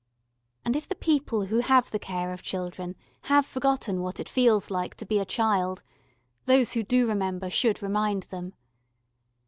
And 0.65 0.75
if 0.75 0.87
the 0.87 0.95
people 0.95 1.45
who 1.45 1.59
have 1.59 1.91
the 1.91 1.99
care 1.99 2.33
of 2.33 2.41
children 2.41 2.95
have 3.25 3.45
forgotten 3.45 4.01
what 4.01 4.19
it 4.19 4.27
feels 4.27 4.71
like 4.71 4.95
to 4.95 5.05
be 5.05 5.19
a 5.19 5.25
child, 5.25 5.83
those 6.45 6.71
who 6.73 6.81
do 6.81 7.05
remember 7.05 7.51
should 7.51 7.83
remind 7.83 8.23
them. 8.23 8.53